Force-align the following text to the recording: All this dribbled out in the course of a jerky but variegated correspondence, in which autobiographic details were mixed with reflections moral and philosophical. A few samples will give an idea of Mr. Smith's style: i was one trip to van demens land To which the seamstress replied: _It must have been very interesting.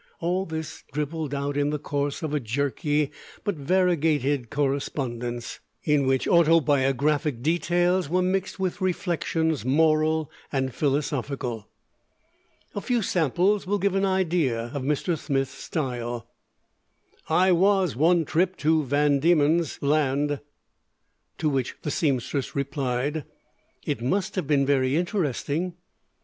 All 0.19 0.47
this 0.47 0.83
dribbled 0.91 1.31
out 1.35 1.55
in 1.55 1.69
the 1.69 1.77
course 1.77 2.23
of 2.23 2.33
a 2.33 2.39
jerky 2.39 3.11
but 3.43 3.53
variegated 3.55 4.49
correspondence, 4.49 5.59
in 5.83 6.07
which 6.07 6.27
autobiographic 6.27 7.43
details 7.43 8.09
were 8.09 8.23
mixed 8.23 8.59
with 8.59 8.81
reflections 8.81 9.63
moral 9.63 10.31
and 10.51 10.73
philosophical. 10.73 11.67
A 12.73 12.81
few 12.81 13.03
samples 13.03 13.67
will 13.67 13.77
give 13.77 13.93
an 13.93 14.03
idea 14.03 14.71
of 14.73 14.81
Mr. 14.81 15.15
Smith's 15.15 15.51
style: 15.53 16.27
i 17.29 17.51
was 17.51 17.95
one 17.95 18.25
trip 18.25 18.57
to 18.57 18.83
van 18.83 19.21
demens 19.21 19.77
land 19.83 20.39
To 21.37 21.47
which 21.47 21.75
the 21.83 21.91
seamstress 21.91 22.55
replied: 22.55 23.23
_It 23.85 24.01
must 24.01 24.33
have 24.33 24.47
been 24.47 24.65
very 24.65 24.95
interesting. 24.95 25.75